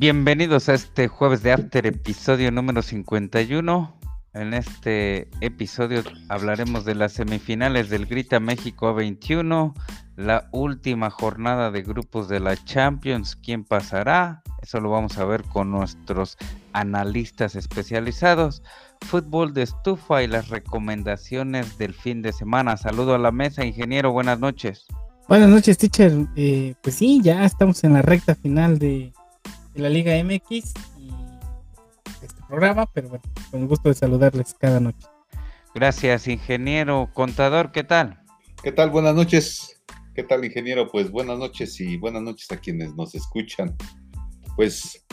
[0.00, 4.00] Bienvenidos a este jueves de After, episodio número 51.
[4.32, 9.74] En este episodio hablaremos de las semifinales del Grita México A21,
[10.16, 15.42] la última jornada de grupos de la Champions, quién pasará, eso lo vamos a ver
[15.44, 16.38] con nuestros
[16.72, 18.62] analistas especializados,
[19.02, 22.78] fútbol de estufa y las recomendaciones del fin de semana.
[22.78, 24.86] Saludo a la mesa, ingeniero, buenas noches.
[25.28, 26.26] Buenas noches, teacher.
[26.36, 29.12] Eh, pues sí, ya estamos en la recta final de,
[29.74, 31.10] de la Liga MX y
[32.22, 35.06] este programa, pero bueno, con gusto de saludarles cada noche.
[35.74, 37.10] Gracias, ingeniero.
[37.14, 38.20] Contador, ¿qué tal?
[38.62, 38.90] ¿Qué tal?
[38.90, 39.80] Buenas noches.
[40.14, 40.90] ¿Qué tal, ingeniero?
[40.90, 43.74] Pues buenas noches y buenas noches a quienes nos escuchan.
[44.56, 45.06] Pues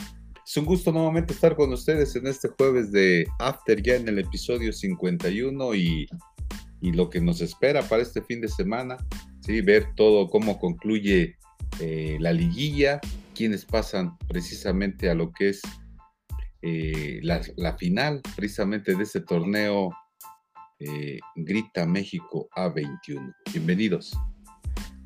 [0.44, 4.18] es un gusto nuevamente estar con ustedes en este jueves de After, ya en el
[4.18, 6.08] episodio 51 y,
[6.80, 8.96] y lo que nos espera para este fin de semana.
[9.40, 11.37] Sí, ver todo cómo concluye
[11.80, 13.00] eh, la liguilla,
[13.34, 15.62] quienes pasan precisamente a lo que es
[16.62, 19.90] eh, la, final precisamente de este torneo
[20.80, 23.32] eh, Grita México A21.
[23.52, 24.12] Bienvenidos.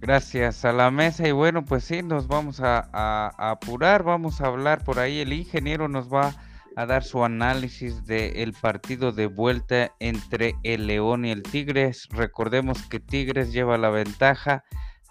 [0.00, 4.82] Gracias a la mesa y bueno, pues sí, nos vamos a, apurar, vamos a hablar
[4.82, 6.34] por ahí, el ingeniero nos va
[6.74, 12.08] a dar su análisis del partido de vuelta entre el León y el Tigres.
[12.10, 14.64] Recordemos que Tigres lleva la ventaja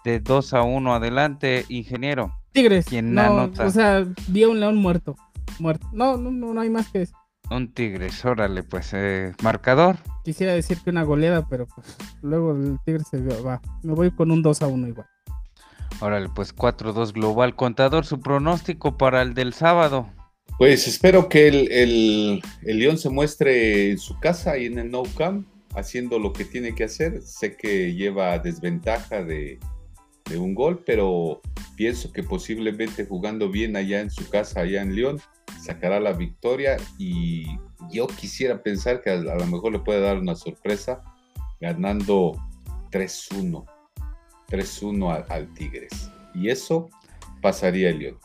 [0.04, 2.36] de 2 a 1 adelante, ingeniero.
[2.52, 2.86] Tigres.
[2.86, 3.66] ¿Quién no, anota?
[3.66, 5.16] O sea, vi a un león muerto.
[5.58, 5.88] Muerto.
[5.92, 7.16] No, no, no, no hay más que eso.
[7.50, 9.96] Un Tigres, órale, pues, eh, marcador.
[10.24, 13.60] Quisiera decir que una goleada, pero pues luego el Tigres se va.
[13.82, 15.06] Me voy con un 2 a 1 igual.
[16.00, 17.54] Órale, pues 4-2 global.
[17.54, 20.08] Contador, su pronóstico para el del sábado.
[20.58, 24.90] Pues espero que el, el, el León se muestre en su casa y en el
[24.90, 27.22] No Camp, haciendo lo que tiene que hacer.
[27.22, 29.58] Sé que lleva desventaja de,
[30.28, 31.40] de un gol, pero
[31.76, 35.20] pienso que posiblemente jugando bien allá en su casa, allá en León,
[35.60, 37.46] sacará la victoria y
[37.90, 41.02] yo quisiera pensar que a, lo mejor le puede dar una sorpresa
[41.60, 42.32] ganando
[42.90, 43.64] 3-1,
[44.48, 46.10] 3-1 al, Tigres.
[46.34, 46.88] Y eso
[47.40, 48.18] pasaría el León.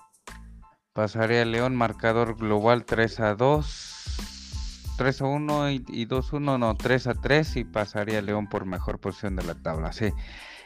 [0.93, 3.93] Pasaría el León, marcador global 3 a 2.
[4.97, 8.47] 3 a 1 y, y 2 a 1, no, 3 a 3 y pasaría León
[8.47, 9.91] por mejor posición de la tabla.
[9.93, 10.11] Sí.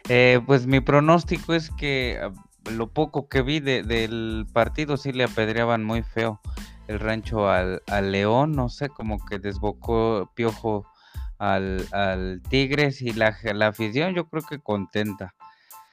[0.10, 2.32] Eh, pues mi pronóstico es que ah,
[2.70, 6.40] lo poco que vi de, del partido sí le apedreaban muy feo
[6.88, 10.86] el rancho al, al León, no sé, como que desbocó Piojo
[11.38, 15.34] al, al Tigres y la, la, afición yo creo que contenta,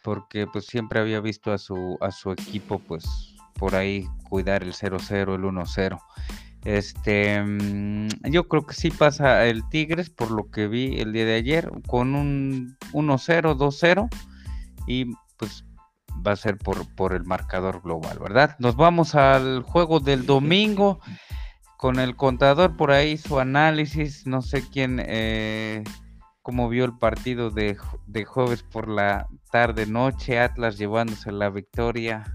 [0.03, 4.73] porque pues siempre había visto a su, a su equipo pues por ahí cuidar el
[4.73, 6.01] 0-0, el 1-0.
[6.65, 11.25] Este, mm, yo creo que sí pasa el Tigres por lo que vi el día
[11.25, 14.09] de ayer con un 1-0, 2-0
[14.87, 15.65] y pues
[16.27, 18.57] va a ser por, por el marcador global, ¿verdad?
[18.59, 21.01] Nos vamos al juego del domingo
[21.77, 25.85] con el contador por ahí su análisis, no sé quién, eh,
[26.43, 27.77] cómo vio el partido de,
[28.07, 32.35] de jueves por la tarde noche, Atlas llevándose la victoria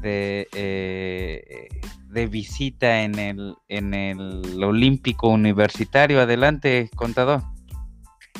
[0.00, 1.68] de, eh,
[2.12, 6.20] de visita en el, en el Olímpico Universitario.
[6.20, 7.42] Adelante, contador.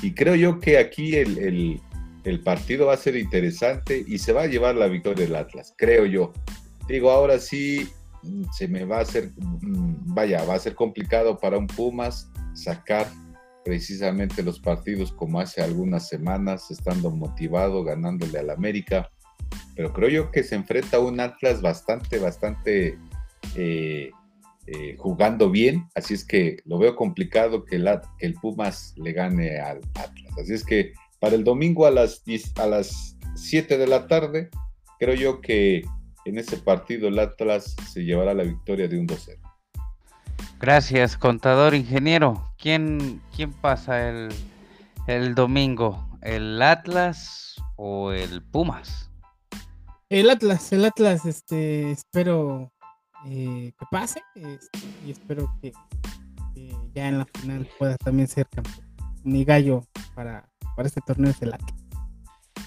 [0.02, 1.80] Y creo yo que aquí el, el,
[2.24, 5.74] el, partido va a ser interesante y se va a llevar la victoria del Atlas,
[5.76, 6.32] creo yo.
[6.88, 7.88] Digo, ahora sí
[8.52, 13.06] se me va a hacer, mm, vaya, va a ser complicado para un Pumas sacar
[13.64, 19.08] precisamente los partidos como hace algunas semanas, estando motivado, ganándole al América
[19.74, 22.98] pero creo yo que se enfrenta a un Atlas bastante, bastante
[23.56, 24.10] eh,
[24.66, 29.12] eh, jugando bien, así es que lo veo complicado que el, que el, Pumas le
[29.12, 30.38] gane al Atlas.
[30.40, 34.50] Así es que para el domingo a las, 10, a las 7 de la tarde,
[35.00, 35.82] creo yo que
[36.24, 39.36] en ese partido el Atlas se llevará la victoria de un 2-0.
[40.60, 42.54] Gracias, contador ingeniero.
[42.56, 44.28] ¿Quién, quién pasa el,
[45.08, 46.08] el domingo?
[46.22, 49.10] ¿El Atlas o el Pumas?
[50.08, 52.70] El Atlas, el Atlas, este, espero
[53.26, 55.72] eh, que pase este, y espero que,
[56.54, 58.86] que, ya en la final pueda también ser campeón.
[59.24, 59.84] Mi gallo
[60.14, 61.74] para, para este torneo es el Atlas.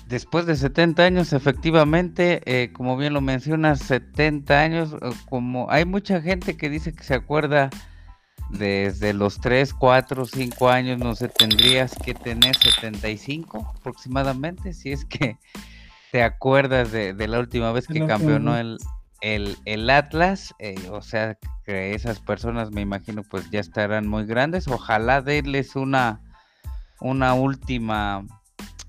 [0.07, 5.85] Después de 70 años, efectivamente, eh, como bien lo mencionas, 70 años, eh, como hay
[5.85, 7.71] mucha gente que dice que se acuerda
[8.51, 15.05] desde los 3, 4, 5 años, no sé, tendrías que tener 75 aproximadamente, si es
[15.05, 15.37] que
[16.11, 18.77] te acuerdas de, de la última vez que campeonó el,
[19.21, 24.25] el, el Atlas, eh, o sea que esas personas me imagino pues ya estarán muy
[24.25, 26.21] grandes, ojalá darles una,
[26.99, 28.25] una última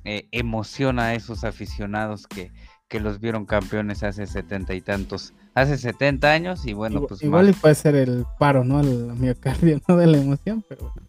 [0.04, 2.52] eh, emoción a esos aficionados que,
[2.88, 7.22] que los vieron campeones hace setenta y tantos hace 70 años y bueno, igual, pues
[7.22, 8.80] igual y puede ser el paro, ¿no?
[8.80, 9.96] El miocardio, ¿no?
[9.96, 11.08] De la emoción, pero bueno.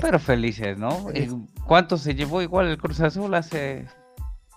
[0.00, 1.06] Pero felices, ¿no?
[1.66, 3.86] ¿Cuánto se llevó igual el Cruz Azul hace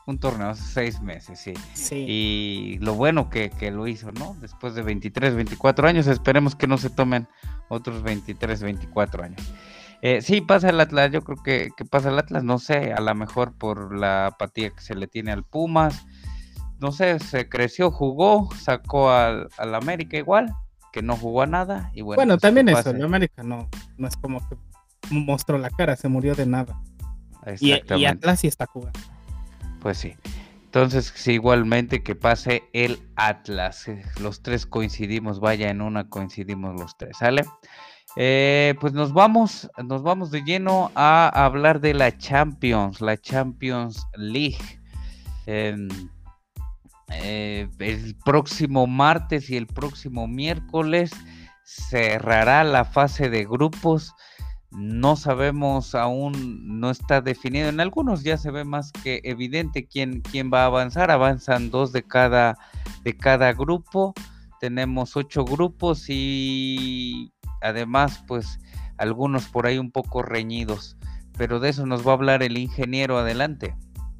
[0.06, 1.54] un torneo, hace seis meses, sí.
[1.74, 2.06] Sí.
[2.08, 4.36] Y lo bueno que, que, lo hizo, ¿no?
[4.40, 7.28] Después de 23, 24 años, esperemos que no se tomen
[7.70, 9.42] otros 23, 24 años.
[10.02, 13.02] Eh, sí, pasa el Atlas, yo creo que, que, pasa el Atlas, no sé, a
[13.02, 16.06] lo mejor por la apatía que se le tiene al Pumas,
[16.80, 20.54] no sé, se creció, jugó, sacó al, al América igual,
[20.94, 21.90] que no jugó a nada.
[21.96, 24.56] Y bueno, bueno pues, también eso, el América no, no es como que
[25.10, 26.80] mostró la cara, se murió de nada.
[27.60, 29.00] Y, y Atlas sí está jugando.
[29.86, 30.16] Pues sí.
[30.64, 33.86] Entonces, igualmente que pase el Atlas.
[34.20, 37.46] Los tres coincidimos, vaya, en una coincidimos los tres, ¿sale?
[38.16, 44.08] Eh, pues nos vamos, nos vamos de lleno a hablar de la Champions, la Champions
[44.16, 44.82] League.
[45.46, 45.78] Eh,
[47.12, 51.12] eh, el próximo martes y el próximo miércoles
[51.64, 54.16] cerrará la fase de grupos.
[54.76, 57.70] No sabemos aún, no está definido.
[57.70, 61.12] En algunos ya se ve más que evidente quién, quién va a avanzar.
[61.12, 62.58] Avanzan dos de cada,
[63.04, 64.14] de cada grupo.
[64.60, 67.32] Tenemos ocho grupos y
[67.62, 68.60] además, pues
[68.98, 70.98] algunos por ahí un poco reñidos.
[71.38, 73.18] Pero de eso nos va a hablar el ingeniero.
[73.18, 73.76] Adelante.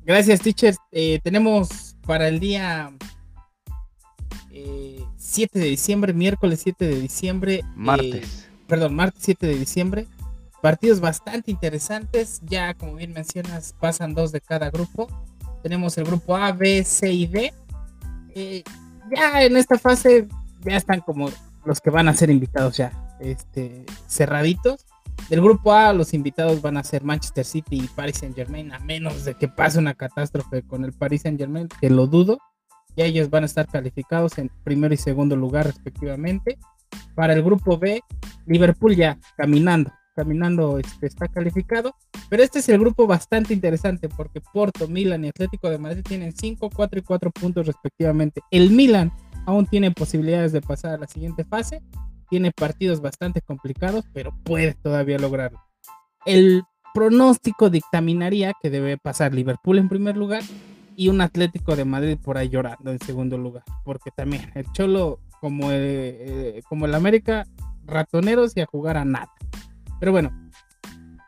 [0.06, 0.76] Gracias, teacher.
[0.92, 2.92] Eh, tenemos para el día
[4.52, 7.62] eh, 7 de diciembre, miércoles 7 de diciembre.
[7.76, 8.48] Martes.
[8.48, 10.08] Eh, perdón, martes 7 de diciembre.
[10.66, 12.42] Partidos bastante interesantes.
[12.44, 15.08] Ya, como bien mencionas, pasan dos de cada grupo.
[15.62, 17.54] Tenemos el grupo A, B, C y D.
[18.34, 18.64] Eh,
[19.16, 20.28] ya en esta fase
[20.62, 21.30] ya están como
[21.66, 24.88] los que van a ser invitados ya, este, cerraditos.
[25.30, 28.80] Del grupo A, los invitados van a ser Manchester City y Paris Saint Germain, a
[28.80, 32.40] menos de que pase una catástrofe con el Paris Saint Germain, que lo dudo.
[32.98, 36.58] Ya ellos van a estar calificados en primero y segundo lugar, respectivamente.
[37.14, 38.02] Para el grupo B,
[38.48, 41.96] Liverpool ya caminando, caminando este, está calificado.
[42.30, 46.36] Pero este es el grupo bastante interesante porque Porto, Milan y Atlético de Madrid tienen
[46.36, 48.42] 5, 4 y 4 puntos respectivamente.
[48.52, 49.12] El Milan
[49.46, 51.82] aún tiene posibilidades de pasar a la siguiente fase
[52.30, 55.62] tiene partidos bastante complicados, pero puede todavía lograrlo.
[56.26, 56.64] El
[56.94, 60.42] pronóstico dictaminaría que debe pasar Liverpool en primer lugar
[60.96, 65.20] y un Atlético de Madrid por ahí llorando en segundo lugar, porque también el Cholo,
[65.42, 67.46] como el, eh, como el América,
[67.86, 69.32] ratoneros y a jugar a nada.
[70.00, 70.32] Pero bueno,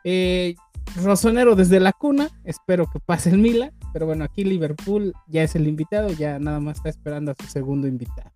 [0.04, 0.54] eh,
[0.96, 5.54] Rosonero desde la cuna, espero que pase el Milan, pero bueno, aquí Liverpool ya es
[5.54, 8.30] el invitado, ya nada más está esperando a su segundo invitado,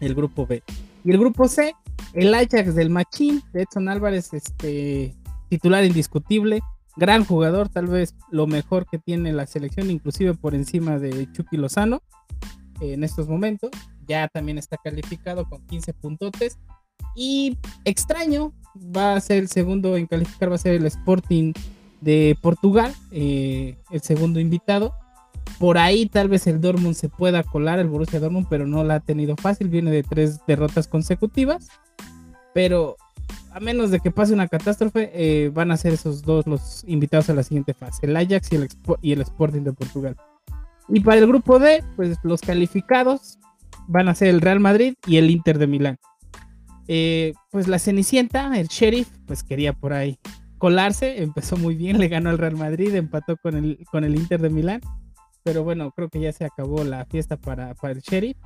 [0.00, 0.62] el grupo B.
[1.04, 1.74] Y el grupo C,
[2.12, 5.14] el Ajax del Machín, Edson Álvarez, este,
[5.48, 6.60] titular indiscutible,
[6.96, 11.56] gran jugador, tal vez lo mejor que tiene la selección, inclusive por encima de Chucky
[11.56, 12.02] Lozano
[12.80, 13.70] en estos momentos.
[14.06, 16.58] Ya también está calificado con 15 puntotes.
[17.16, 18.52] Y extraño,
[18.96, 21.52] va a ser el segundo en calificar, va a ser el Sporting
[22.00, 24.94] de Portugal, eh, el segundo invitado.
[25.58, 28.96] Por ahí tal vez el Dortmund se pueda colar, el Borussia Dortmund, pero no la
[28.96, 29.68] ha tenido fácil.
[29.68, 31.68] Viene de tres derrotas consecutivas.
[32.52, 32.96] Pero
[33.56, 37.30] a menos de que pase una catástrofe, eh, van a ser esos dos los invitados
[37.30, 38.68] a la siguiente fase, el Ajax y el,
[39.00, 40.16] y el Sporting de Portugal.
[40.88, 43.38] Y para el grupo D, pues los calificados
[43.88, 45.98] van a ser el Real Madrid y el Inter de Milán.
[46.88, 50.18] Eh, pues la Cenicienta, el Sheriff, pues quería por ahí
[50.58, 54.40] colarse, empezó muy bien, le ganó al Real Madrid, empató con el, con el Inter
[54.40, 54.80] de Milán
[55.46, 58.36] pero bueno, creo que ya se acabó la fiesta para, para el Sheriff.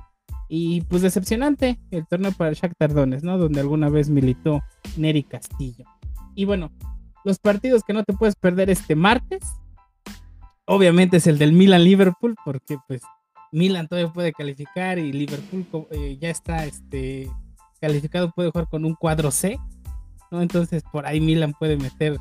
[0.47, 3.39] Y pues decepcionante el torneo para el Shakhtar Donetsk, ¿no?
[3.39, 4.61] Donde alguna vez militó
[4.97, 5.83] Neri Castillo.
[6.35, 6.71] Y bueno,
[7.25, 9.41] los partidos que no te puedes perder este martes,
[10.65, 13.01] obviamente es el del Milan-Liverpool, porque pues
[13.51, 17.27] Milan todavía puede calificar y Liverpool eh, ya está este,
[17.81, 19.59] calificado, puede jugar con un cuadro C,
[20.31, 20.41] ¿no?
[20.41, 22.17] Entonces por ahí Milan puede meter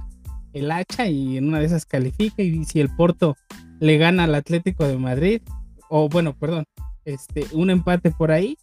[0.52, 3.37] el hacha y en una de esas califica y si el Porto
[3.79, 5.43] le gana al Atlético de Madrid,
[5.88, 6.64] o bueno, perdón,
[7.05, 8.57] este, un empate por ahí,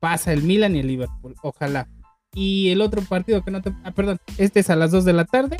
[0.00, 1.88] pasa el Milan y el Liverpool, ojalá.
[2.34, 5.12] Y el otro partido que no te, ah, perdón, este es a las 2 de
[5.12, 5.56] la tarde,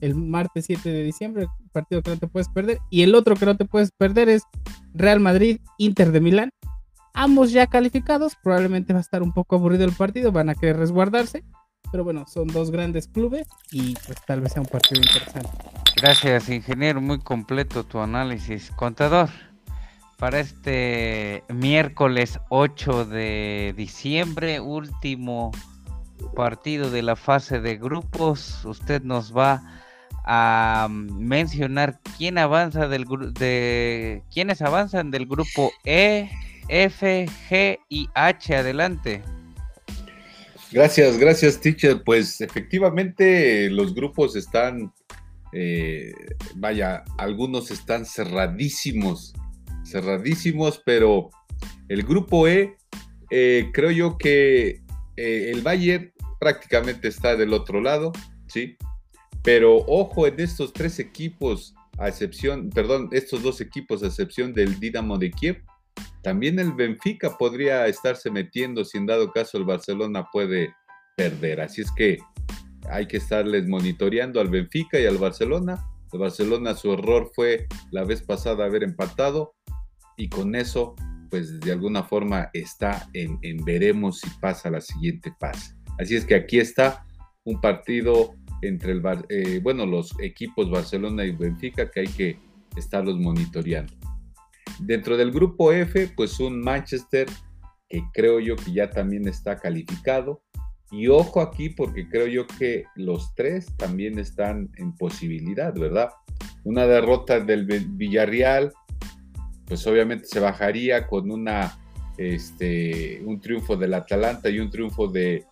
[0.00, 2.78] el martes 7 de diciembre, partido que no te puedes perder.
[2.90, 4.42] Y el otro que no te puedes perder es
[4.94, 6.50] Real Madrid, Inter de Milán.
[7.14, 10.76] Ambos ya calificados, probablemente va a estar un poco aburrido el partido, van a querer
[10.76, 11.44] resguardarse.
[11.90, 15.50] Pero bueno, son dos grandes clubes y pues tal vez sea un partido interesante.
[15.96, 17.00] Gracias, ingeniero.
[17.00, 18.70] Muy completo tu análisis.
[18.76, 19.28] Contador,
[20.18, 25.50] para este miércoles 8 de diciembre, último
[26.36, 29.62] partido de la fase de grupos, usted nos va
[30.24, 36.30] a mencionar quién avanza del de quiénes avanzan del grupo E,
[36.70, 38.54] F, G y H.
[38.54, 39.22] Adelante.
[40.72, 42.02] Gracias, gracias, teacher.
[42.04, 44.92] Pues efectivamente los grupos están,
[45.52, 46.12] eh,
[46.54, 49.34] vaya, algunos están cerradísimos,
[49.84, 51.30] cerradísimos, pero
[51.88, 52.76] el grupo E,
[53.30, 54.80] eh, creo yo que
[55.16, 58.12] eh, el Bayern prácticamente está del otro lado,
[58.46, 58.76] ¿sí?
[59.42, 64.78] Pero ojo en estos tres equipos, a excepción, perdón, estos dos equipos, a excepción del
[64.78, 65.62] Dinamo de Kiev,
[66.22, 70.74] también el Benfica podría estarse metiendo si en dado caso el Barcelona puede
[71.16, 71.60] perder.
[71.60, 72.18] Así es que
[72.90, 75.84] hay que estarles monitoreando al Benfica y al Barcelona.
[76.12, 79.54] El Barcelona su error fue la vez pasada haber empatado
[80.16, 80.94] y con eso
[81.30, 85.76] pues de alguna forma está en, veremos si pasa la siguiente fase.
[85.98, 87.06] Así es que aquí está
[87.44, 92.38] un partido entre el, eh, bueno, los equipos Barcelona y Benfica que hay que
[92.76, 93.94] estarlos monitoreando.
[94.80, 97.28] Dentro del grupo F, pues un Manchester
[97.88, 100.42] que creo yo que ya también está calificado.
[100.92, 106.10] Y ojo aquí porque creo yo que los tres también están en posibilidad, ¿verdad?
[106.64, 108.72] Una derrota del Villarreal,
[109.66, 111.78] pues obviamente se bajaría con una,
[112.18, 115.44] este, un triunfo del Atalanta y un triunfo de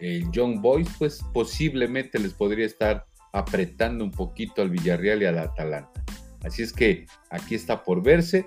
[0.00, 5.38] eh, Young Boys, pues posiblemente les podría estar apretando un poquito al Villarreal y al
[5.38, 6.01] Atalanta.
[6.44, 8.46] Así es que aquí está por verse.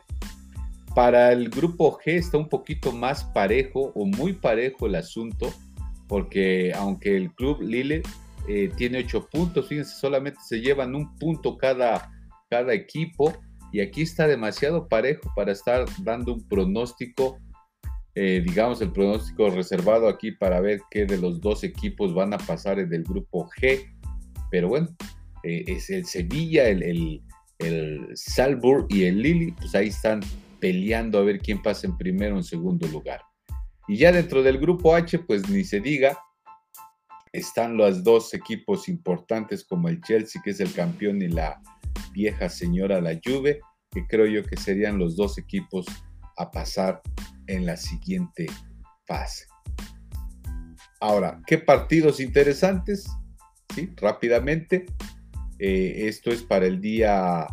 [0.93, 5.53] Para el grupo G está un poquito más parejo o muy parejo el asunto,
[6.07, 8.01] porque aunque el club Lille
[8.47, 12.11] eh, tiene ocho puntos, fíjense, solamente se llevan un punto cada,
[12.49, 13.33] cada equipo
[13.71, 17.39] y aquí está demasiado parejo para estar dando un pronóstico,
[18.13, 22.37] eh, digamos el pronóstico reservado aquí para ver qué de los dos equipos van a
[22.37, 23.93] pasar en el grupo G,
[24.49, 24.87] pero bueno,
[25.43, 27.21] eh, es el Sevilla, el, el,
[27.65, 30.21] el Salzburg y el Lille, pues ahí están
[30.59, 33.21] peleando a ver quién pasa en primero o en segundo lugar.
[33.87, 36.17] Y ya dentro del grupo H, pues ni se diga,
[37.31, 41.61] están los dos equipos importantes como el Chelsea, que es el campeón, y la
[42.13, 43.59] vieja señora la Juve,
[43.91, 45.85] que creo yo que serían los dos equipos
[46.37, 47.01] a pasar
[47.47, 48.47] en la siguiente
[49.05, 49.45] fase.
[50.99, 53.05] Ahora, ¿qué partidos interesantes?
[53.73, 53.91] ¿Sí?
[53.97, 54.85] Rápidamente.
[55.67, 57.47] Eh, esto es para el día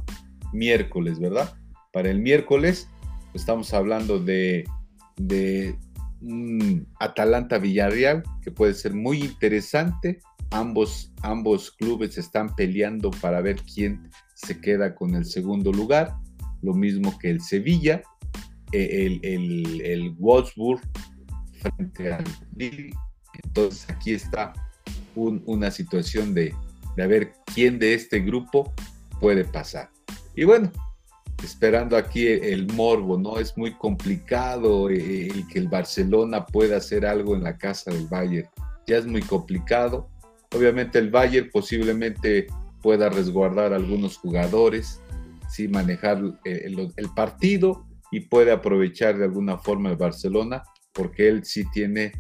[0.53, 1.55] miércoles, ¿verdad?
[1.93, 2.89] Para el miércoles
[3.33, 4.65] Estamos hablando de,
[5.17, 5.79] de
[6.21, 10.21] un Atalanta Villarreal que puede ser muy interesante.
[10.51, 16.15] Ambos, ambos clubes están peleando para ver quién se queda con el segundo lugar.
[16.61, 18.03] Lo mismo que el Sevilla,
[18.71, 20.83] e, el, el, el Wolfsburg
[21.63, 22.25] frente al.
[23.45, 24.53] Entonces aquí está
[25.15, 26.55] una situación de,
[26.97, 28.73] de ver quién de este grupo
[29.21, 29.91] puede pasar.
[30.35, 30.71] Y bueno,
[31.43, 33.39] esperando aquí el morbo, ¿no?
[33.39, 38.07] Es muy complicado eh, el que el Barcelona pueda hacer algo en la casa del
[38.07, 38.49] Bayern.
[38.87, 40.09] Ya es muy complicado.
[40.55, 42.47] Obviamente el Bayern posiblemente
[42.83, 45.01] pueda resguardar algunos jugadores,
[45.49, 51.45] sí, manejar eh, el, partido y puede aprovechar de alguna forma el Barcelona, porque él
[51.45, 52.13] sí tiene,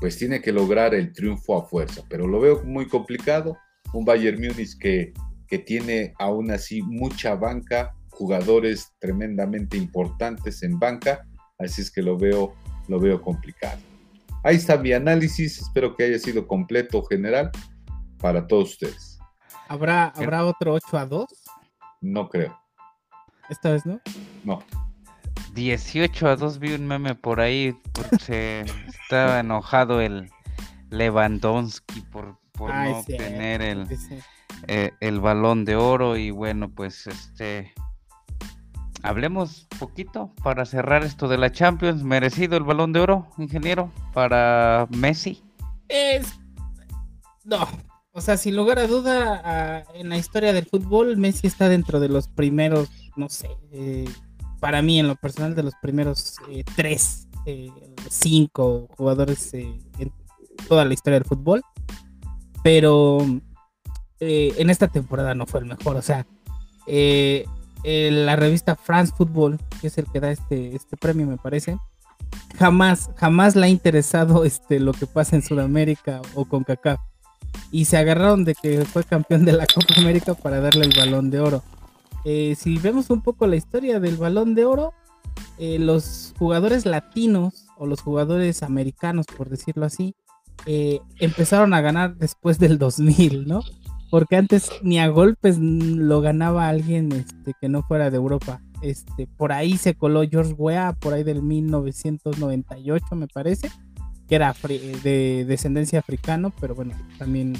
[0.00, 2.02] pues tiene que lograr el triunfo a fuerza.
[2.08, 3.56] Pero lo veo muy complicado.
[3.94, 5.14] Un Bayern Múnich que,
[5.48, 11.26] que tiene aún así mucha banca, jugadores tremendamente importantes en banca,
[11.58, 12.54] así es que lo veo,
[12.88, 13.80] lo veo complicado.
[14.42, 17.50] Ahí está mi análisis, espero que haya sido completo general
[18.18, 19.18] para todos ustedes.
[19.68, 21.26] ¿Habrá, ¿habrá otro 8 a 2?
[22.02, 22.58] No creo.
[23.48, 24.00] ¿Esta vez no?
[24.44, 24.62] No.
[25.54, 27.78] 18 a 2 vi un meme por ahí,
[28.20, 28.60] se
[29.02, 30.30] estaba enojado el
[30.90, 33.86] Lewandowski por, por no tener el,
[34.68, 37.72] eh, el balón de oro y bueno, pues este
[39.02, 42.02] hablemos poquito para cerrar esto de la Champions.
[42.02, 45.42] ¿Merecido el balón de oro, ingeniero, para Messi?
[45.88, 46.26] Es.
[47.44, 47.68] No.
[48.12, 52.08] O sea, sin lugar a duda, en la historia del fútbol, Messi está dentro de
[52.08, 54.08] los primeros, no sé, eh,
[54.60, 57.68] para mí en lo personal, de los primeros eh, tres, eh,
[58.08, 60.12] cinco jugadores en
[60.68, 61.62] toda la historia del fútbol.
[62.64, 63.18] Pero
[64.18, 65.94] en esta temporada no fue el mejor.
[65.94, 66.26] O sea,
[67.84, 71.78] la revista France Football, que es el que da este, este premio, me parece,
[72.58, 77.00] jamás, jamás le ha interesado este, lo que pasa en Sudamérica o con CACAF.
[77.70, 81.30] Y se agarraron de que fue campeón de la Copa América para darle el balón
[81.30, 81.62] de oro.
[82.24, 84.92] Eh, si vemos un poco la historia del balón de oro,
[85.58, 90.14] eh, los jugadores latinos o los jugadores americanos, por decirlo así,
[90.66, 93.62] eh, empezaron a ganar después del 2000, ¿no?
[94.14, 98.60] porque antes ni a golpes lo ganaba alguien este, que no fuera de Europa.
[98.80, 103.72] Este, por ahí se coló George Weah, por ahí del 1998 me parece,
[104.28, 107.54] que era de descendencia africano, pero bueno, también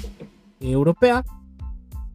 [0.61, 1.25] europea.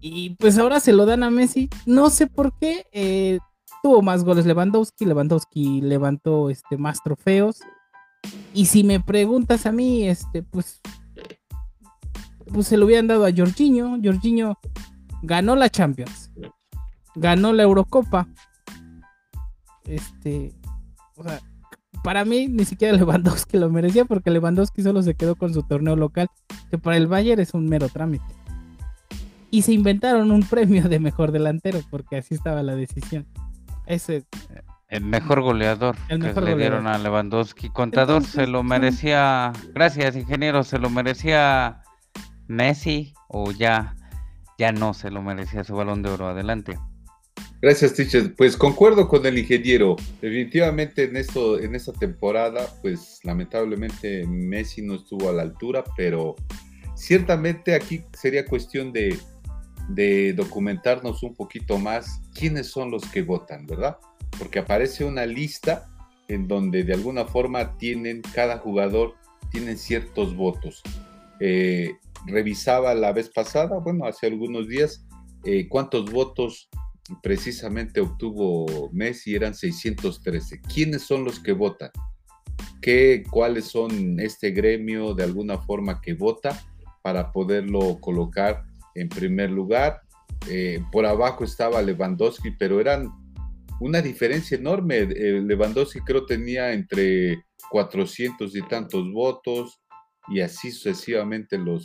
[0.01, 3.41] Y pues ahora se lo dan a Messi, no sé por qué, eh,
[3.83, 7.61] tuvo más goles Lewandowski, Lewandowski levantó este, más trofeos.
[8.53, 10.81] Y si me preguntas a mí, este, pues
[12.53, 13.99] pues se lo hubieran dado a Jorginho.
[14.03, 14.59] Jorginho
[15.23, 16.31] ganó la Champions,
[17.15, 18.29] ganó la Eurocopa.
[19.85, 20.53] Este,
[21.17, 21.41] o sea,
[22.03, 25.97] para mí ni siquiera Lewandowski lo merecía porque Lewandowski solo se quedó con su torneo
[25.97, 26.29] local,
[26.71, 28.25] que para el Bayern es un mero trámite.
[29.51, 33.27] Y se inventaron un premio de mejor delantero porque así estaba la decisión.
[33.87, 34.25] Ese
[34.91, 37.71] el mejor goleador que le dieron a Lewandowski.
[37.71, 39.53] Contador se lo merecía.
[39.73, 40.65] Gracias, ingeniero.
[40.65, 41.83] Se lo merecía
[42.49, 43.95] Messi o ya,
[44.59, 46.27] ya no se lo merecía su balón de oro.
[46.27, 46.77] Adelante.
[47.63, 48.35] Gracias, teacher.
[48.35, 49.95] Pues concuerdo con el ingeniero.
[50.21, 56.35] Definitivamente en esto, en esta temporada, pues lamentablemente Messi no estuvo a la altura, pero
[56.97, 59.17] ciertamente aquí sería cuestión de,
[59.91, 63.97] de documentarnos un poquito más quiénes son los que votan, ¿verdad?
[64.39, 65.87] Porque aparece una lista
[66.29, 69.15] en donde de alguna forma tienen cada jugador
[69.51, 70.83] tienen ciertos votos.
[71.41, 71.97] Eh,
[72.27, 75.05] revisaba la vez pasada, bueno, hace algunos días,
[75.45, 76.69] eh, cuántos votos
[77.23, 80.61] precisamente obtuvo Messi, eran 613.
[80.63, 81.91] ¿Quiénes son los que votan?
[82.81, 86.63] ¿Qué, ¿Cuáles son este gremio de alguna forma que vota
[87.03, 88.63] para poderlo colocar
[88.95, 90.03] en primer lugar?
[90.49, 93.11] Eh, por abajo estaba Lewandowski, pero eran
[93.81, 95.07] una diferencia enorme.
[95.07, 99.81] Lewandowski creo tenía entre 400 y tantos votos
[100.29, 101.85] y así sucesivamente los,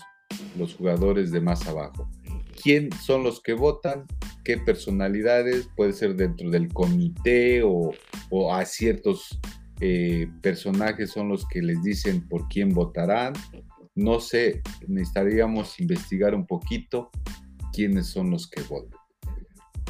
[0.58, 2.10] los jugadores de más abajo.
[2.62, 4.06] ¿Quién son los que votan?
[4.44, 5.70] ¿Qué personalidades?
[5.76, 7.94] Puede ser dentro del comité o,
[8.52, 9.40] a ciertos
[9.82, 13.34] eh, personajes son los que les dicen por quién votarán.
[13.94, 17.10] No sé, necesitaríamos investigar un poquito
[17.74, 19.00] quiénes son los que votan.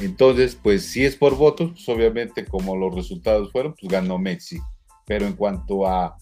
[0.00, 4.58] Entonces, pues si es por votos, pues obviamente como los resultados fueron, pues ganó Messi.
[5.06, 6.16] Pero en cuanto a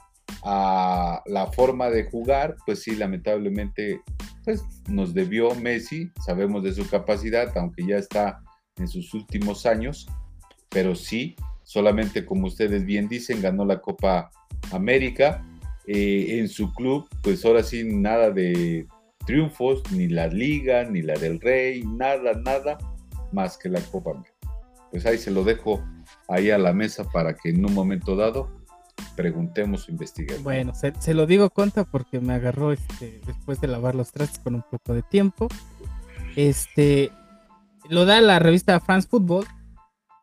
[0.45, 4.01] la forma de jugar, pues sí, lamentablemente,
[4.45, 8.41] pues nos debió Messi, sabemos de su capacidad, aunque ya está
[8.77, 10.07] en sus últimos años,
[10.69, 14.31] pero sí, solamente como ustedes bien dicen, ganó la Copa
[14.73, 15.45] América.
[15.87, 18.87] Eh, en su club, pues ahora sí, nada de
[19.27, 22.79] triunfos, ni la Liga, ni la del Rey, nada, nada
[23.35, 24.13] más que la Copa.
[24.91, 25.85] Pues ahí se lo dejo
[26.29, 28.49] ahí a la mesa para que en un momento dado
[29.17, 30.43] preguntemos o investiguemos.
[30.43, 34.55] Bueno, se, lo digo contra porque me agarró este, después de lavar los trastes con
[34.55, 35.49] un poco de tiempo.
[36.37, 37.11] Este
[37.89, 39.47] lo da la revista France Football.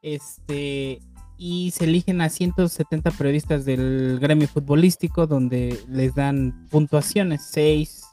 [0.01, 1.01] Este
[1.37, 8.03] y se eligen a 170 periodistas del gremio futbolístico donde les dan puntuaciones 6,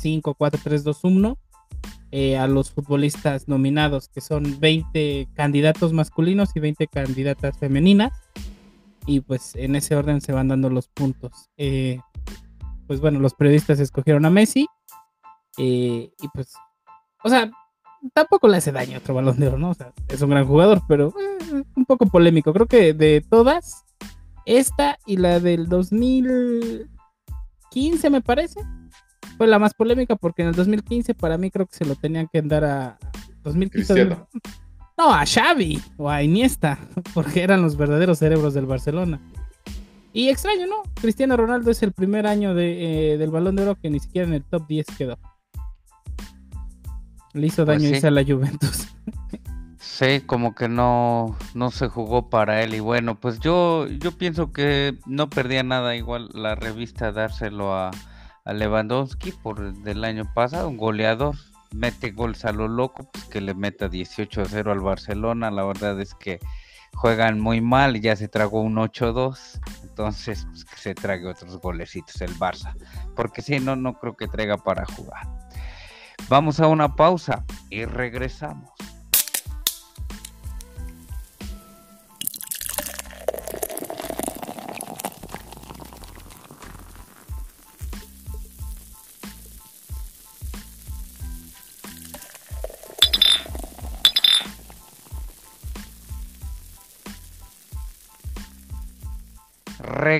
[0.00, 1.38] 5, 4, 3, 2, 1
[2.38, 8.12] a los futbolistas nominados que son 20 candidatos masculinos y 20 candidatas femeninas
[9.06, 11.48] y pues en ese orden se van dando los puntos.
[11.56, 12.00] Eh,
[12.86, 14.66] pues bueno, los periodistas escogieron a Messi
[15.58, 16.54] eh, y pues,
[17.22, 17.50] o sea,
[18.14, 19.70] tampoco le hace daño otro balón de oro, ¿no?
[19.70, 22.52] O sea, es un gran jugador, pero eh, un poco polémico.
[22.52, 23.84] Creo que de todas,
[24.46, 28.60] esta y la del 2015 me parece,
[29.36, 32.28] fue la más polémica porque en el 2015 para mí creo que se lo tenían
[32.32, 32.98] que dar a
[33.42, 34.16] 2015.
[34.98, 36.78] No, a Xavi o a Iniesta,
[37.14, 39.20] porque eran los verdaderos cerebros del Barcelona.
[40.12, 40.82] Y extraño, ¿no?
[41.00, 44.28] Cristiano Ronaldo es el primer año de, eh, del Balón de Oro que ni siquiera
[44.28, 45.18] en el top 10 quedó.
[47.32, 48.88] Le hizo pues daño a la Juventus.
[49.78, 52.74] Sí, como que no, no se jugó para él.
[52.74, 57.90] Y bueno, pues yo, yo pienso que no perdía nada igual la revista dárselo a,
[58.44, 61.36] a Lewandowski por del año pasado, un goleador
[61.72, 65.50] mete gols a lo loco, pues que le meta 18 a 0 al Barcelona.
[65.50, 66.38] La verdad es que
[66.94, 72.20] juegan muy mal, ya se tragó un 8-2, entonces pues, que se trague otros golecitos
[72.20, 72.74] el Barça,
[73.16, 75.26] porque si no, no creo que traiga para jugar.
[76.28, 78.70] Vamos a una pausa y regresamos.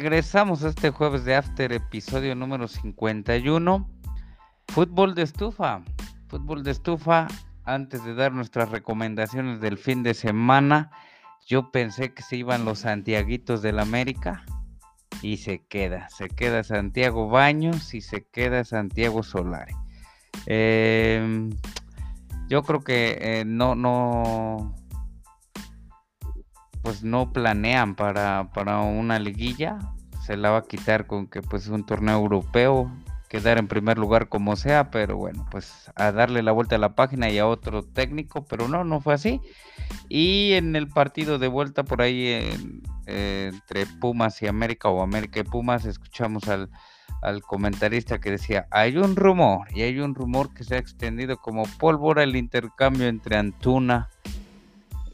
[0.02, 3.88] Regresamos este jueves de After, episodio número 51.
[4.66, 5.84] Fútbol de estufa.
[6.26, 7.28] fútbol de estufa,
[7.62, 10.90] antes de dar nuestras recomendaciones del fin de semana,
[11.46, 14.44] yo pensé que se iban los Santiaguitos del América
[15.22, 19.76] y se queda, se queda Santiago Baños y se queda Santiago Solari.
[20.46, 21.50] Em,
[22.48, 24.74] yo creo que eh, no, no,
[26.82, 29.78] pues no planean para, para una liguilla,
[30.26, 32.90] se la va a quitar con que pues un torneo europeo
[33.28, 36.94] quedar en primer lugar como sea, pero bueno, pues a darle la vuelta a la
[36.94, 39.40] página y a otro técnico, pero no, no fue así.
[40.10, 42.46] Y en el partido de vuelta por ahí
[43.06, 46.68] entre Pumas y América o América y Pumas, escuchamos al,
[47.22, 51.38] al comentarista que decía, hay un rumor, y hay un rumor que se ha extendido
[51.38, 54.10] como pólvora el intercambio entre Antuna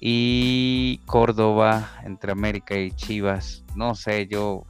[0.01, 3.65] y Córdoba, entre América y Chivas.
[3.75, 4.65] No sé, yo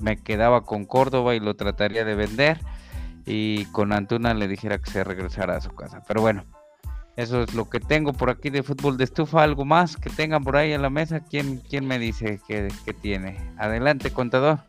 [0.00, 2.58] me quedaba con Córdoba y lo trataría de vender.
[3.26, 6.02] Y con Antuna le dijera que se regresara a su casa.
[6.08, 6.44] Pero bueno,
[7.16, 9.42] eso es lo que tengo por aquí de fútbol de estufa.
[9.42, 11.20] ¿Algo más que tengan por ahí en la mesa?
[11.20, 13.36] ¿Quién, quién me dice que, tiene?
[13.58, 14.60] Adelante, contador.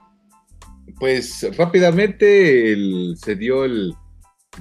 [1.00, 2.76] Pues rápidamente
[3.16, 3.96] se dio el,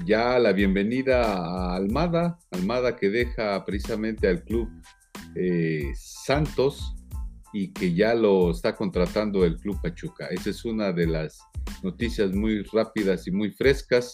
[0.05, 2.39] ya la bienvenida a Almada.
[2.51, 4.69] Almada que deja precisamente al club
[5.35, 6.95] eh, Santos
[7.53, 10.27] y que ya lo está contratando el Club Pachuca.
[10.27, 11.39] Esa es una de las
[11.83, 14.13] noticias muy rápidas y muy frescas.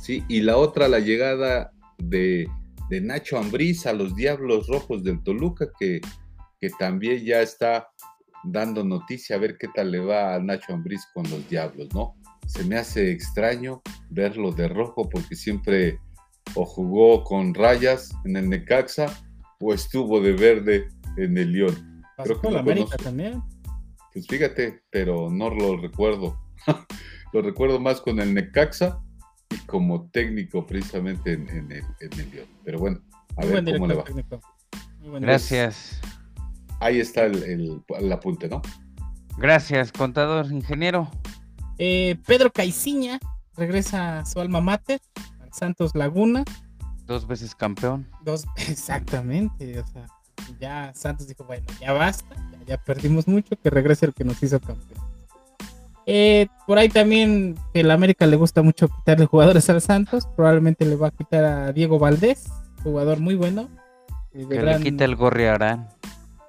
[0.00, 0.24] ¿sí?
[0.28, 2.48] Y la otra, la llegada de,
[2.90, 6.00] Nacho Ambriz a los Diablos Rojos del Toluca, que,
[6.60, 7.88] que también ya está
[8.44, 12.14] dando noticia a ver qué tal le va a Nacho Ambriz con los Diablos, ¿no?
[12.46, 15.98] Se me hace extraño verlo de rojo porque siempre
[16.54, 19.06] o jugó con rayas en el Necaxa
[19.60, 23.42] o estuvo de verde en el León Creo que la América también.
[24.12, 26.38] Pues fíjate, pero no lo recuerdo.
[27.32, 29.00] lo recuerdo más con el Necaxa
[29.50, 33.00] y como técnico precisamente en, el, en Pero bueno,
[33.36, 34.04] a ver cómo le va.
[35.20, 36.00] Gracias.
[36.80, 38.62] Ahí está el, apunte, ¿no?
[39.38, 41.10] Gracias, contador, ingeniero.
[41.78, 43.18] Eh, Pedro Caiciña
[43.56, 45.00] regresa a su alma mater,
[45.40, 46.44] al Santos Laguna.
[47.06, 48.06] Dos veces campeón.
[48.24, 50.06] Dos, exactamente, o sea,
[50.60, 52.34] ya Santos dijo, bueno, ya basta,
[52.66, 55.02] ya, perdimos mucho, que regrese el que nos hizo campeón.
[56.06, 60.84] Eh, por ahí también que el América le gusta mucho quitarle jugadores al Santos, probablemente
[60.84, 62.44] le va a quitar a Diego Valdés,
[62.82, 63.68] jugador muy bueno.
[64.32, 65.88] Que le quite el gorriarán.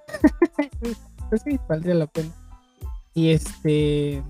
[1.30, 2.32] pues sí, valdría la pena.
[3.14, 4.24] Y este,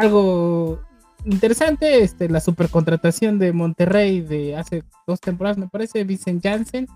[0.00, 0.80] algo
[1.24, 6.86] interesante, este, la supercontratación de Monterrey de hace dos temporadas, me parece, Vicent Janssen,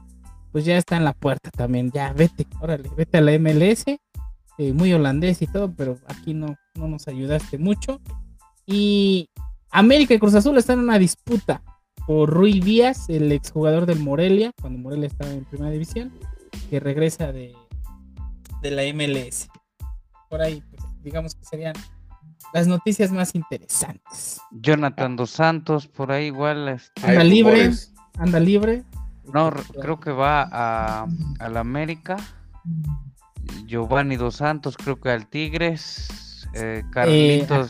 [0.52, 1.90] pues ya está en la puerta también.
[1.92, 3.84] Ya vete, órale, vete a la MLS.
[4.56, 8.00] Eh, muy holandés y todo, pero aquí no, no nos ayudaste mucho.
[8.66, 9.28] Y
[9.70, 11.60] América y Cruz Azul están en una disputa
[12.06, 16.12] por Rui Díaz, el exjugador del Morelia, cuando Morelia estaba en primera división,
[16.70, 17.52] que regresa de,
[18.62, 19.48] de la MLS.
[20.30, 21.74] Por ahí, pues, digamos que serían
[22.52, 24.40] las noticias más interesantes.
[24.50, 26.68] Jonathan dos Santos, por ahí igual.
[26.68, 27.70] Este, anda libre,
[28.18, 28.84] anda libre.
[29.32, 31.06] No, creo que va a,
[31.38, 32.16] al América.
[33.66, 36.46] Giovanni Dos Santos, creo que al Tigres.
[36.54, 37.68] Eh, Carlitos,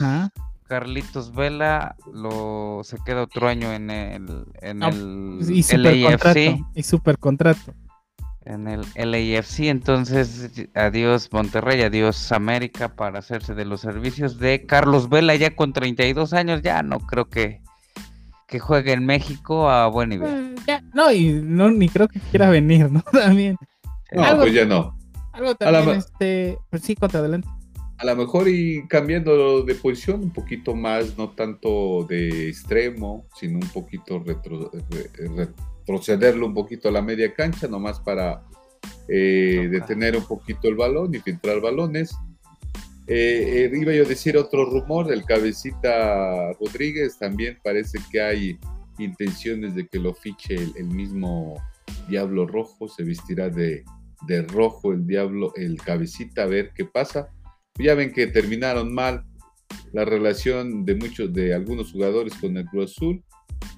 [0.66, 6.62] Carlitos Vela lo, se queda otro año en el, en el y LAFC.
[6.74, 7.74] Y super contrato.
[8.46, 15.09] En el LAFC, entonces adiós Monterrey, adiós América para hacerse de los servicios de Carlos
[15.09, 17.62] Vela ya con 32 años, ya no creo que,
[18.46, 20.54] que juegue en México a buen nivel.
[20.66, 23.02] Eh, no, y no, ni creo que quiera venir, ¿no?
[23.12, 23.57] También.
[24.12, 24.94] No, pues ya no.
[25.33, 27.48] Algo también, este, pues sí, contra adelante.
[27.98, 33.59] A lo mejor y cambiando de posición un poquito más, no tanto de extremo, sino
[33.59, 34.70] un poquito retro,
[35.87, 38.42] retrocederlo un poquito a la media cancha, nomás para
[39.09, 42.14] eh, detener un poquito el balón y filtrar balones
[43.07, 48.59] eh, eh, iba yo a decir otro rumor del cabecita Rodríguez, también parece que hay
[48.99, 51.62] intenciones de que lo fiche el, mismo
[52.09, 53.85] Diablo Rojo, se vestirá de,
[54.49, 57.29] rojo el Diablo, el cabecita, a ver qué pasa.
[57.79, 59.27] Ya ven que terminaron mal
[59.92, 63.23] la relación de muchos, de algunos jugadores con el Cruz Azul,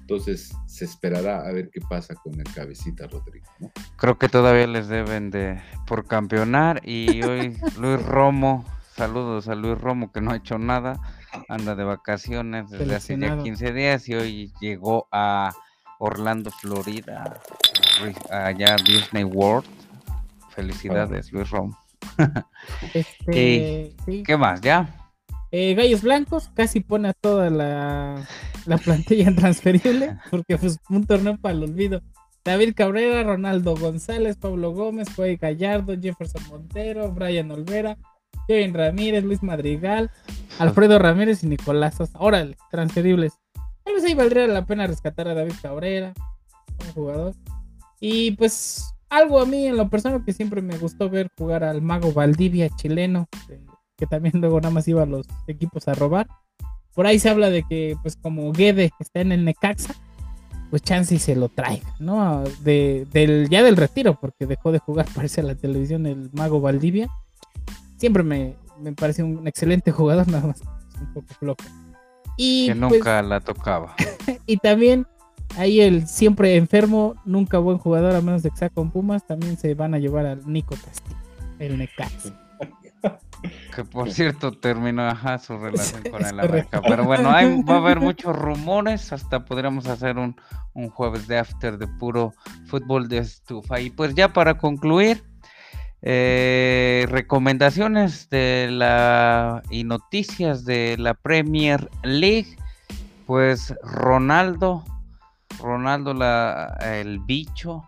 [0.07, 3.49] entonces se esperará a ver qué pasa con el cabecita Rodríguez.
[3.97, 8.65] Creo que todavía les deben de por campeonar y hoy Luis Romo
[8.95, 10.99] Saludos a Luis Romo que no ha hecho nada,
[11.49, 15.53] anda de vacaciones desde hace ya 15 días y hoy llegó a
[15.99, 17.39] Orlando, Florida,
[18.31, 19.69] allá Disney World.
[20.49, 21.77] Felicidades, Luis Romo.
[22.93, 24.61] Este, ¿Qué más?
[24.61, 25.06] ¿Ya?
[25.51, 28.27] Eh, Gallos Blancos casi pone a toda la,
[28.65, 32.01] la plantilla transferible porque fue un torneo para el olvido.
[32.43, 37.97] David Cabrera, Ronaldo González, Pablo Gómez, Joey Gallardo, Jefferson Montero, Brian Olvera,
[38.47, 40.11] Kevin Ramírez, Luis Madrigal,
[40.57, 42.17] Alfredo Ramírez y Nicolás Sosa.
[42.19, 43.33] Órale, transferibles.
[43.83, 46.13] Tal vez ahí valdría la pena rescatar a David Cabrera,
[46.85, 47.33] un jugador.
[47.99, 51.81] Y pues algo a mí en lo personal que siempre me gustó ver jugar al
[51.81, 53.27] mago Valdivia chileno,
[53.97, 56.27] que también luego nada más iba a los equipos a robar.
[56.93, 59.93] Por ahí se habla de que pues como Guede está en el Necaxa,
[60.69, 62.43] pues chance y se lo traiga, ¿no?
[62.63, 66.59] De, del, ya del retiro, porque dejó de jugar, parece, a la televisión el Mago
[66.59, 67.09] Valdivia.
[67.97, 70.61] Siempre me, me pareció un excelente jugador, nada más
[70.99, 71.57] un poco flojo.
[72.37, 73.95] Y, que nunca pues, la tocaba.
[74.45, 75.07] y también
[75.55, 79.57] ahí el siempre enfermo, nunca buen jugador, a menos de que sea con Pumas, también
[79.57, 81.17] se van a llevar al Nico Castillo,
[81.59, 82.46] el Necaxa.
[83.75, 86.81] Que por cierto terminó su relación con el América.
[86.81, 89.13] Pero bueno, hay, va a haber muchos rumores.
[89.13, 90.35] Hasta podríamos hacer un,
[90.89, 92.33] jueves de after de puro
[92.67, 93.79] fútbol de estufa.
[93.79, 95.23] Y pues ya para concluir,
[96.01, 102.57] eh, recomendaciones de la y noticias de la Premier League.
[103.25, 104.85] Pues Ronaldo,
[105.59, 107.83] Ronaldo la, el bicho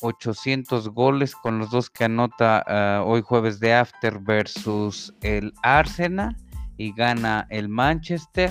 [0.00, 6.36] 800 goles con los dos que anota ah, hoy jueves de After versus el Arsenal
[6.76, 8.50] y gana el Manchester.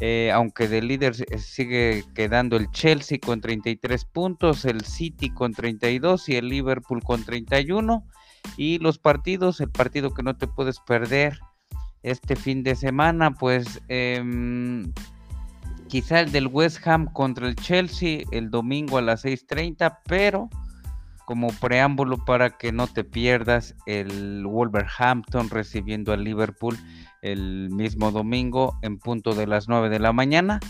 [0.00, 6.28] Eh, aunque de líder sigue quedando el Chelsea con 33 puntos, el City con 32
[6.28, 8.04] y el Liverpool con 31.
[8.56, 11.38] Y los partidos, el partido que no te puedes perder
[12.02, 14.92] este fin de semana, pues em,
[15.88, 20.50] quizá el del West Ham contra el Chelsea el domingo a las 6.30, pero
[21.24, 26.78] como preámbulo para que no te pierdas el Wolverhampton recibiendo al Liverpool
[27.22, 30.60] el mismo domingo en punto de las 9 de la mañana.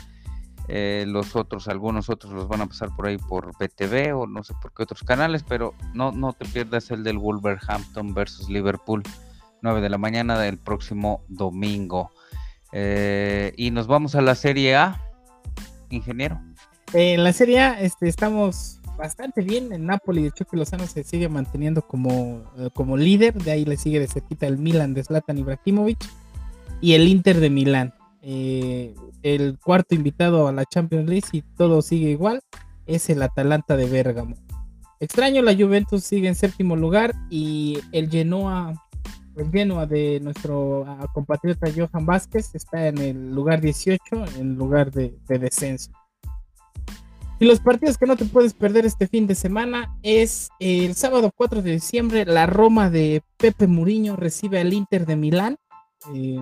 [0.68, 4.42] Eh, los otros, algunos otros los van a pasar por ahí por BTV o no
[4.44, 9.02] sé por qué otros canales, pero no, no te pierdas el del Wolverhampton versus Liverpool,
[9.60, 12.12] 9 de la mañana del próximo domingo.
[12.72, 15.00] Eh, y nos vamos a la Serie A,
[15.90, 16.40] ingeniero.
[16.92, 19.72] En la Serie A este, estamos bastante bien.
[19.72, 23.34] En Napoli, de Chucky Lozano se sigue manteniendo como, eh, como líder.
[23.34, 25.98] De ahí le sigue de cerquita el Milan de Zlatan Ibrahimovic
[26.80, 27.94] y el Inter de Milán.
[28.22, 32.40] Eh, el cuarto invitado a la Champions League, y todo sigue igual,
[32.86, 34.36] es el Atalanta de Bérgamo.
[35.00, 38.72] Extraño, la Juventus sigue en séptimo lugar y el Genoa,
[39.36, 44.00] el Genoa de nuestro ah, compatriota Johan Vázquez está en el lugar 18,
[44.38, 45.90] en lugar de descenso.
[47.40, 51.32] Y los partidos que no te puedes perder este fin de semana es el sábado
[51.34, 55.56] 4 de diciembre, la Roma de Pepe Muriño recibe al Inter de Milán
[56.14, 56.38] eh,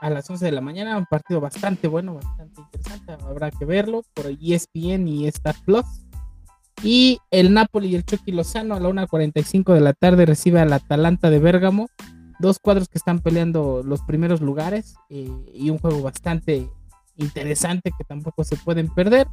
[0.00, 4.02] a las 11 de la mañana, un partido bastante bueno, bastante interesante, habrá que verlo
[4.14, 5.84] por ESPN y Star Plus.
[6.82, 10.72] Y el Napoli y el Chucky Lozano a la 1.45 de la tarde recibe al
[10.72, 11.88] Atalanta de Bérgamo,
[12.38, 16.68] dos cuadros que están peleando los primeros lugares eh, y un juego bastante
[17.16, 19.26] interesante que tampoco se pueden perder.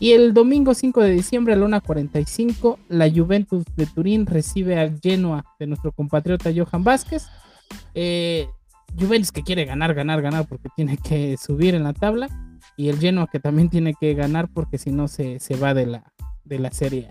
[0.00, 4.98] Y el domingo 5 de diciembre a la 1.45, la Juventus de Turín recibe al
[5.00, 7.26] Genoa de nuestro compatriota Johan Vázquez.
[7.94, 8.48] Eh,
[8.98, 12.28] Juventus que quiere ganar, ganar, ganar porque tiene que subir en la tabla.
[12.76, 15.86] Y el Genoa que también tiene que ganar porque si no se, se va de
[15.86, 16.12] la,
[16.44, 17.10] de la Serie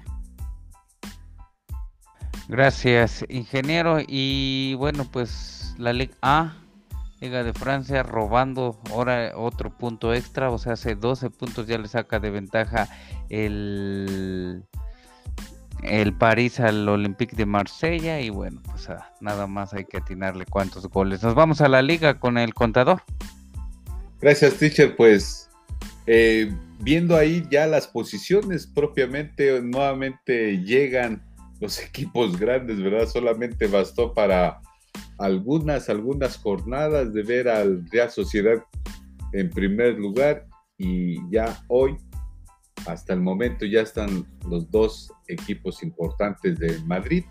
[2.50, 4.00] Gracias, ingeniero.
[4.06, 6.54] Y bueno, pues la Liga A
[7.24, 11.88] Liga de Francia robando ahora otro punto extra, o sea, hace 12 puntos ya le
[11.88, 12.90] saca de ventaja
[13.30, 14.66] el,
[15.84, 20.46] el París al Olympique de Marsella y bueno, pues ah, nada más hay que atinarle
[20.46, 21.24] cuántos goles.
[21.24, 23.04] Nos vamos a la liga con el contador.
[24.20, 24.98] Gracias, teacher.
[24.98, 25.50] Pues
[26.08, 31.24] eh, viendo ahí ya las posiciones propiamente, nuevamente llegan
[31.62, 33.08] los equipos grandes, ¿verdad?
[33.08, 34.60] Solamente bastó para
[35.18, 38.64] algunas, algunas jornadas de ver al Real Sociedad
[39.32, 41.98] en primer lugar y ya hoy,
[42.88, 47.24] hasta el momento, ya están los dos equipos importantes de Madrid.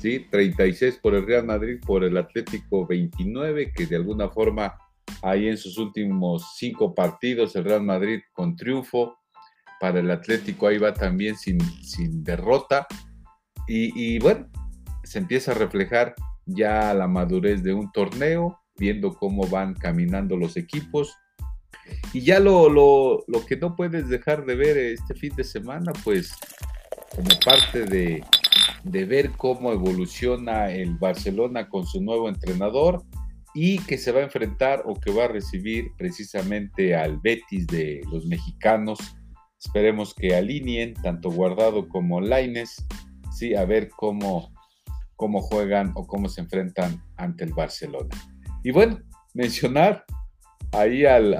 [0.00, 0.26] ¿sí?
[0.30, 4.78] 36 por el Real Madrid, por el Atlético 29, que de alguna forma
[5.22, 9.16] ahí en sus últimos cinco partidos el Real Madrid con triunfo.
[9.80, 12.86] Para el Atlético ahí va también sin, sin derrota.
[13.66, 14.46] Y, y bueno,
[15.04, 16.14] se empieza a reflejar
[16.54, 21.14] ya la madurez de un torneo, viendo cómo van caminando los equipos.
[22.12, 25.92] Y ya lo, lo, lo que no puedes dejar de ver este fin de semana,
[26.04, 26.32] pues
[27.14, 28.24] como parte de,
[28.84, 33.02] de ver cómo evoluciona el Barcelona con su nuevo entrenador,
[33.52, 38.00] y que se va a enfrentar o que va a recibir precisamente al Betis de
[38.12, 39.00] los mexicanos.
[39.58, 42.86] Esperemos que alineen tanto Guardado como Laines,
[43.32, 44.52] sí, a ver cómo,
[45.20, 48.08] cómo juegan o cómo se enfrentan ante el Barcelona.
[48.64, 49.00] Y bueno,
[49.34, 50.06] mencionar
[50.72, 51.34] ahí al,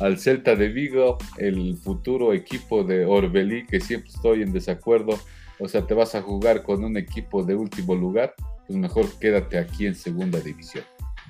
[0.00, 5.20] al, Celta de Vigo, el futuro equipo de Orbelí, que siempre estoy en desacuerdo.
[5.60, 8.34] O sea, te vas a jugar con un equipo de último lugar,
[8.66, 10.82] pues mejor quédate aquí en segunda división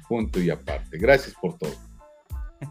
[0.08, 0.96] punto y aparte.
[0.96, 1.74] Gracias por todo.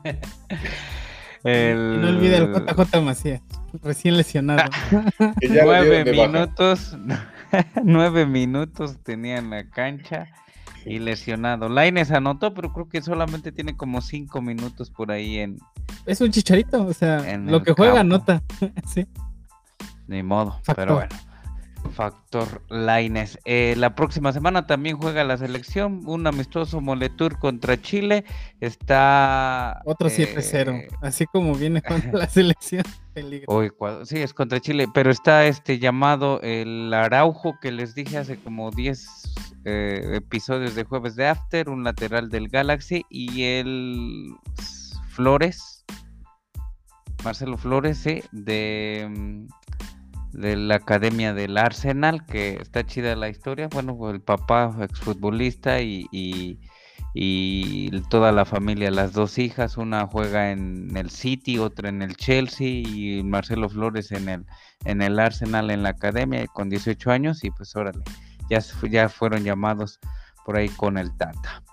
[1.43, 3.41] no olvide el JJ Macías,
[3.83, 4.67] recién lesionado.
[5.41, 6.97] nueve minutos,
[7.83, 10.27] nueve minutos tenía en la cancha
[10.85, 11.67] y lesionado.
[11.69, 15.57] Laines anotó, pero creo que solamente tiene como cinco minutos por ahí en.
[16.05, 18.43] Es un chicharito, o sea, lo que juega anota.
[18.87, 19.07] sí.
[20.07, 21.15] Ni modo, pero bueno.
[21.91, 23.39] Factor Laines.
[23.45, 28.25] Eh, la próxima semana también juega la selección, un amistoso Moletur contra Chile.
[28.59, 29.81] Está.
[29.85, 32.83] Otro 7-0, eh, así como viene contra la selección.
[33.47, 33.71] Hoy,
[34.03, 38.71] sí, es contra Chile, pero está este llamado el Araujo que les dije hace como
[38.71, 39.07] 10
[39.63, 44.35] eh, episodios de Jueves de After, un lateral del Galaxy y el
[45.09, 45.85] Flores.
[47.23, 49.47] Marcelo Flores, sí, de mm,
[50.35, 53.67] de la academia del Arsenal, que está chida la historia.
[53.67, 56.59] Bueno, el papá exfutbolista y, y,
[57.13, 62.17] y toda la familia, las dos hijas, una juega en el City, otra en el
[62.17, 64.45] Chelsea y Marcelo Flores en el,
[64.83, 68.03] en el Arsenal en la academia con 18 años y pues órale,
[68.49, 69.99] ya, ya fueron llamados
[70.45, 71.63] por ahí con el Tata.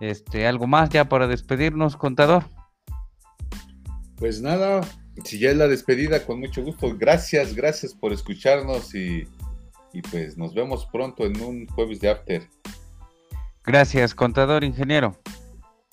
[0.00, 2.44] Este, ¿Algo más ya para despedirnos, contador?
[4.16, 4.80] Pues nada,
[5.24, 6.96] si ya es la despedida, con mucho gusto.
[6.96, 9.26] Gracias, gracias por escucharnos y,
[10.10, 12.48] pues nos vemos pronto en un jueves de After.
[13.64, 15.16] Gracias, contador, ingeniero.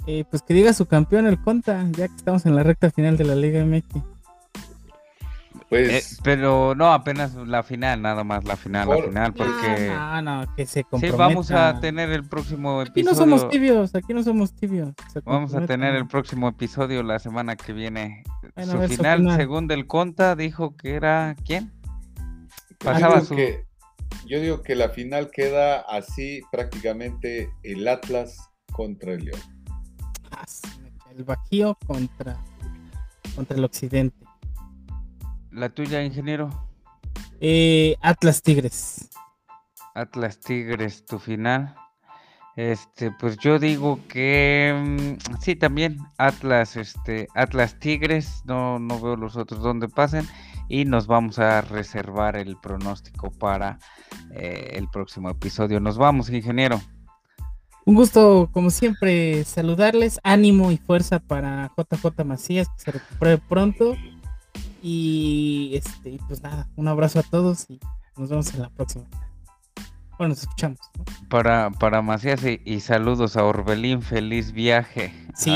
[0.07, 3.17] Eh, pues que diga su campeón el Conta, ya que estamos en la recta final
[3.17, 4.14] de la Liga MX.
[5.69, 9.89] Pues, eh, pero no, apenas la final, nada más la final, la final, porque...
[9.89, 11.15] No, no, que se comprometa.
[11.15, 12.91] Sí, vamos a tener el próximo episodio.
[12.91, 14.93] Aquí no somos tibios, aquí no somos tibios.
[15.23, 18.23] Vamos a tener el próximo episodio la semana que viene.
[18.63, 21.35] su, final, según del Conta, dijo que era...
[21.45, 21.71] ¿Quién?
[22.77, 23.65] Pasaba yo, digo que,
[24.27, 29.39] yo digo que la final queda así prácticamente el Atlas contra el León.
[30.29, 30.45] Ah,
[31.15, 32.37] el Bajío contra,
[33.35, 34.24] contra el Occidente.
[35.55, 36.49] ¿La tuya, ingeniero?
[37.39, 39.09] Eh, Atlas Tigres.
[39.93, 41.73] Atlas Tigres, tu final.
[42.57, 49.15] Este, pues yo digo que mm, sí, también Atlas, este, Atlas Tigres, no, no veo
[49.15, 50.27] los otros donde pasen
[50.67, 53.79] y nos vamos a reservar el pronóstico para
[54.31, 55.79] eh, el próximo episodio.
[55.79, 56.81] Nos vamos, ingeniero.
[57.85, 60.19] Un gusto, como siempre, saludarles.
[60.23, 63.95] Ánimo y fuerza para JJ Macías, que se recupere pronto.
[64.87, 67.79] Y este, pues nada, un abrazo a todos y
[68.17, 69.05] nos vemos en la próxima.
[70.19, 70.77] Bueno, nos escuchamos.
[71.27, 75.11] Para, para Macías y, saludos a Orbelín, feliz viaje.
[75.33, 75.51] Sí,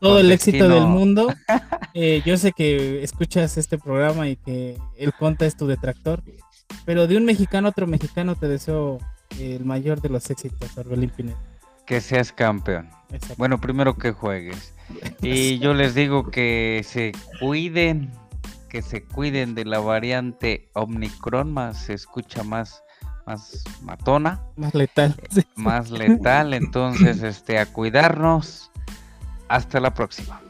[0.00, 1.32] todo el éxito del mundo.
[1.96, 6.24] Eh, yo sé que escuchas este programa y que el Conta es tu detractor,
[6.84, 8.98] pero de un mexicano a otro mexicano te deseo
[9.38, 11.38] el mayor de los éxitos, Orbelín Pineda.
[11.86, 12.90] Que seas campeón.
[13.36, 14.74] Bueno, primero que juegues.
[15.22, 18.10] Y yo les digo que se cuiden
[18.74, 22.82] que se cuiden de la variante Omicron, más se escucha más,
[23.24, 24.42] más matona.
[24.56, 25.14] Más letal.
[25.54, 28.72] Más letal, entonces este, a cuidarnos.
[29.46, 30.40] Hasta la próxima.